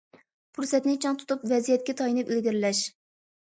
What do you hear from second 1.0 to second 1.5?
چىڭ تۇتۇپ،